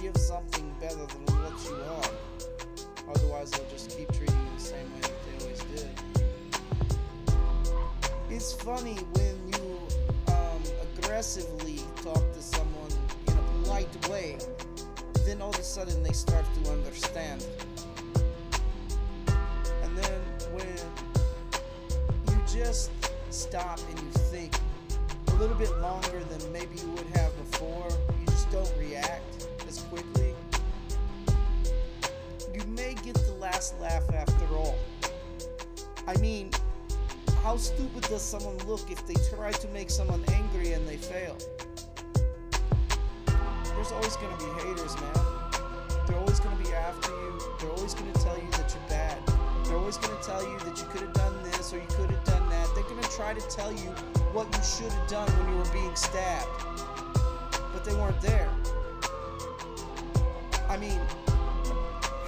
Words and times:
give 0.00 0.16
something 0.16 0.74
better 0.80 1.06
than 1.06 1.24
what 1.42 1.64
you 1.64 1.74
are. 1.74 2.10
Otherwise, 3.14 3.50
they'll 3.50 3.70
just 3.70 3.96
keep 3.96 4.08
treating 4.12 4.34
you 4.34 4.50
the 4.56 4.62
same 4.62 4.92
way 4.94 5.00
that 5.00 5.12
they 5.26 5.44
always 5.44 5.62
did. 5.64 5.88
It's 8.30 8.52
funny 8.52 8.96
when 9.12 9.36
you 9.52 9.78
um, 10.28 10.62
aggressively 10.98 11.80
talk 12.02 12.32
to 12.32 12.42
someone 12.42 12.90
in 13.28 13.34
a 13.34 13.62
polite 13.62 14.08
way, 14.08 14.38
then 15.24 15.40
all 15.40 15.50
of 15.50 15.58
a 15.58 15.62
sudden 15.62 16.02
they 16.02 16.12
start 16.12 16.44
to 16.62 16.70
understand. 16.70 17.46
And 19.82 19.96
then 19.96 20.20
when 20.52 20.76
you 22.28 22.42
just 22.46 22.90
stop 23.30 23.78
and 23.90 23.98
you 24.00 24.10
think 24.30 24.54
a 25.28 25.34
little 25.34 25.56
bit 25.56 25.70
longer 25.78 26.22
than 26.24 26.52
maybe 26.52 26.76
you 26.76 26.93
last 33.44 33.78
laugh 33.78 34.10
after 34.14 34.46
all. 34.56 34.74
I 36.06 36.16
mean, 36.16 36.50
how 37.42 37.58
stupid 37.58 38.02
does 38.04 38.22
someone 38.22 38.56
look 38.66 38.90
if 38.90 39.06
they 39.06 39.16
try 39.36 39.52
to 39.52 39.68
make 39.68 39.90
someone 39.90 40.24
angry 40.32 40.72
and 40.72 40.88
they 40.88 40.96
fail? 40.96 41.36
There's 43.26 43.92
always 43.92 44.16
gonna 44.16 44.38
be 44.38 44.48
haters, 44.64 44.96
man. 44.96 45.12
They're 46.06 46.16
always 46.16 46.40
gonna 46.40 46.56
be 46.56 46.72
after 46.72 47.10
you. 47.10 47.38
They're 47.60 47.70
always 47.72 47.92
gonna 47.92 48.14
tell 48.14 48.38
you 48.38 48.50
that 48.52 48.74
you're 48.74 48.88
bad. 48.88 49.18
They're 49.66 49.76
always 49.76 49.98
gonna 49.98 50.22
tell 50.22 50.42
you 50.42 50.58
that 50.60 50.78
you 50.78 50.86
could 50.86 51.02
have 51.02 51.12
done 51.12 51.36
this 51.42 51.70
or 51.74 51.76
you 51.76 51.90
could 51.90 52.10
have 52.12 52.24
done 52.24 52.48
that. 52.48 52.66
They're 52.74 52.84
gonna 52.84 53.02
try 53.08 53.34
to 53.34 53.46
tell 53.50 53.70
you 53.70 53.90
what 54.32 54.46
you 54.56 54.62
should 54.62 54.90
have 54.90 55.08
done 55.10 55.28
when 55.36 55.52
you 55.52 55.58
were 55.58 55.70
being 55.70 55.94
stabbed. 55.94 56.48
But 57.74 57.84
they 57.84 57.94
weren't 57.94 58.22
there. 58.22 58.48
I 60.66 60.78
mean, 60.78 60.98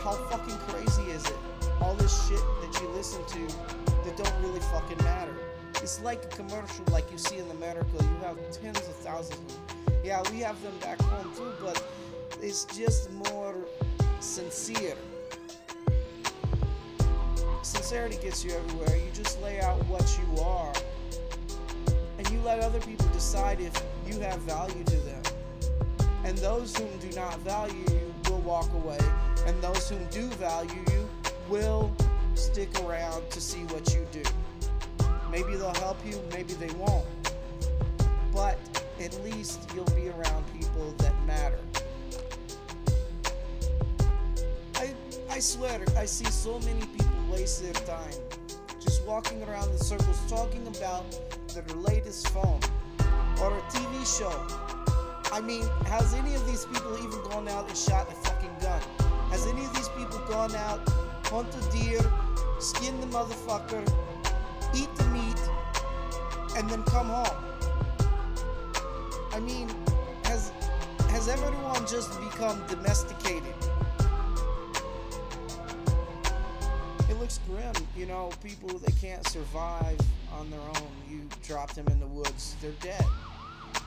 how 0.06 0.12
fucking 0.30 0.56
crazy 0.68 1.02
is 1.10 1.24
it? 1.26 1.36
All 1.80 1.94
this 1.94 2.28
shit 2.28 2.40
that 2.60 2.80
you 2.80 2.88
listen 2.90 3.26
to 3.26 3.54
that 4.04 4.16
don't 4.16 4.32
really 4.40 4.60
fucking 4.60 5.02
matter. 5.02 5.36
It's 5.82 6.00
like 6.00 6.24
a 6.24 6.28
commercial 6.28 6.84
like 6.92 7.10
you 7.10 7.18
see 7.18 7.38
in 7.38 7.50
America. 7.50 7.90
You 7.98 8.16
have 8.22 8.36
tens 8.52 8.78
of 8.78 8.94
thousands 9.02 9.40
of 9.40 9.66
them. 9.66 9.96
Yeah, 10.04 10.22
we 10.30 10.38
have 10.38 10.62
them 10.62 10.78
back 10.80 11.00
home 11.00 11.28
too, 11.34 11.52
but 11.60 11.84
it's 12.40 12.66
just 12.66 13.10
more 13.10 13.56
sincere. 14.20 14.94
Sincerity 17.62 18.18
gets 18.22 18.44
you 18.44 18.52
everywhere. 18.52 18.96
You 18.96 19.10
just 19.12 19.42
lay 19.42 19.60
out 19.60 19.84
what 19.86 20.20
you 20.20 20.40
are. 20.40 20.72
And 22.18 22.30
you 22.30 22.38
let 22.42 22.60
other 22.60 22.78
people 22.78 23.06
decide 23.08 23.60
if 23.60 23.82
you 24.06 24.20
have 24.20 24.38
value 24.42 24.84
to 24.84 24.96
them. 24.98 25.22
And 26.24 26.38
those 26.38 26.77
whom 26.77 26.96
do 26.98 27.10
not 27.16 27.40
value 27.40 27.84
you 27.88 28.14
will 28.30 28.40
walk 28.42 28.72
away. 28.72 29.00
And 29.47 29.62
those 29.62 29.89
whom 29.89 30.05
do 30.11 30.27
value 30.34 30.83
you 30.92 31.08
will 31.48 31.94
stick 32.34 32.69
around 32.83 33.30
to 33.30 33.41
see 33.41 33.61
what 33.64 33.94
you 33.94 34.06
do. 34.12 34.22
Maybe 35.30 35.56
they'll 35.56 35.75
help 35.75 35.98
you, 36.05 36.20
maybe 36.33 36.55
they 36.55 36.72
won't. 36.75 37.06
But 38.33 38.58
at 39.00 39.14
least 39.24 39.70
you'll 39.74 39.84
be 39.97 40.08
around 40.08 40.44
people 40.52 40.92
that 40.98 41.14
matter. 41.27 41.58
I 44.74 44.95
I 45.30 45.39
swear 45.39 45.80
I 45.96 46.05
see 46.05 46.27
so 46.27 46.58
many 46.61 46.84
people 46.86 47.17
waste 47.30 47.63
their 47.63 47.73
time 47.73 48.14
just 48.80 49.05
walking 49.05 49.42
around 49.45 49.70
in 49.70 49.78
circles 49.78 50.20
talking 50.28 50.67
about 50.68 51.05
their 51.48 51.64
latest 51.77 52.28
phone 52.28 52.61
or 53.40 53.57
a 53.57 53.61
TV 53.70 54.18
show. 54.18 54.46
I 55.33 55.40
mean, 55.40 55.67
has 55.86 56.14
any 56.14 56.34
of 56.34 56.46
these 56.46 56.64
people 56.67 56.96
even 56.98 57.20
gone 57.30 57.48
out 57.48 57.68
and 57.68 57.77
shot 57.77 58.08
a 58.11 58.14
fucking 58.14 58.55
gun? 58.61 58.80
Has 59.31 59.47
any 59.47 59.64
of 59.64 59.75
these 59.75 59.89
people 59.91 60.19
gone 60.29 60.55
out, 60.55 60.81
hunt 61.27 61.48
a 61.55 61.73
deer, 61.73 62.01
skin 62.59 63.01
the 63.01 63.07
motherfucker, 63.09 63.83
eat 64.75 64.95
the 64.97 65.05
meat, 65.07 65.41
and 66.57 66.70
then 66.70 66.83
come 66.85 67.09
home? 67.09 67.45
I 69.33 69.41
mean, 69.41 69.69
has 70.25 70.53
has 71.11 71.29
everyone 71.29 71.87
just 71.87 72.19
become 72.20 72.63
domesticated? 72.69 73.55
It 77.11 77.19
looks 77.20 77.41
grim, 77.47 77.75
you 77.97 78.07
know. 78.07 78.31
People 78.43 78.79
they 78.79 78.93
can't 78.93 79.27
survive 79.29 80.01
on 80.33 80.51
their 80.51 80.61
own, 80.61 80.91
you 81.11 81.20
drop 81.43 81.73
them 81.75 81.87
in 81.89 82.01
the 82.01 82.07
woods, 82.07 82.57
they're 82.63 82.70
dead. 82.81 83.05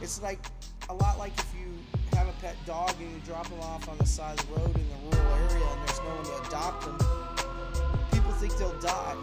It's 0.02 0.22
like 0.22 0.40
a 0.90 0.94
lot 0.94 1.18
like 1.18 1.38
if 1.38 1.54
you 1.60 1.99
have 2.20 2.28
a 2.28 2.42
pet 2.42 2.58
dog 2.66 2.94
and 3.00 3.10
you 3.14 3.22
drop 3.26 3.48
them 3.48 3.62
off 3.62 3.88
on 3.88 3.98
the 3.98 4.06
side 4.06 4.38
of 4.38 4.48
the 4.48 4.60
road 4.60 4.76
in 4.76 4.86
the 4.90 5.18
rural 5.18 5.34
area 5.50 5.66
and 5.66 5.88
there's 5.88 6.00
no 6.00 6.16
one 6.16 6.26
to 6.26 6.48
adopt 6.48 6.86
them. 6.86 6.98
People 8.12 8.32
think 8.34 8.58
they'll 8.58 8.78
die. 8.82 9.16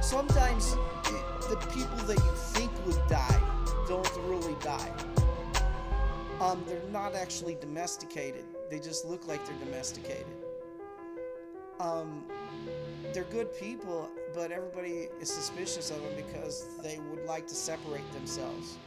Sometimes 0.00 0.72
it, 0.72 1.50
the 1.50 1.56
people 1.74 1.98
that 2.06 2.16
you 2.16 2.32
think 2.54 2.70
would 2.86 3.06
die 3.08 3.40
don't 3.86 4.10
really 4.24 4.56
die. 4.62 4.90
Um, 6.40 6.64
they're 6.66 6.80
not 6.90 7.14
actually 7.14 7.56
domesticated. 7.56 8.44
They 8.70 8.78
just 8.78 9.04
look 9.04 9.28
like 9.28 9.46
they're 9.46 9.58
domesticated. 9.58 10.26
Um, 11.80 12.24
they're 13.12 13.24
good 13.24 13.54
people, 13.58 14.08
but 14.34 14.52
everybody 14.52 15.08
is 15.20 15.30
suspicious 15.30 15.90
of 15.90 16.02
them 16.02 16.12
because 16.16 16.66
they 16.82 16.98
would 17.10 17.26
like 17.26 17.46
to 17.48 17.54
separate 17.54 18.10
themselves. 18.14 18.78